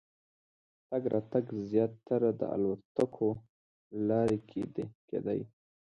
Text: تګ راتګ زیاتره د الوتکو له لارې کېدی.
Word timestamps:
تګ 0.89 1.03
راتګ 1.13 1.45
زیاتره 1.71 2.29
د 2.39 2.41
الوتکو 2.55 3.29
له 3.37 3.41
لارې 4.09 4.37
کېدی. 4.49 5.37